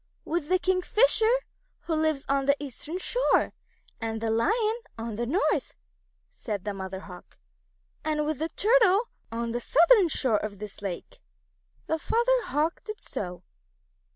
[0.25, 1.29] "With the Kingfisher,
[1.81, 3.53] who lives on the eastern shore,
[4.01, 5.75] and with the Lion on the north,"
[6.27, 7.37] said the Mother Hawk,
[8.03, 9.07] "and with the Turtle who lives
[9.43, 11.19] on the southern shore of this lake."
[11.85, 13.43] The Father Hawk did so.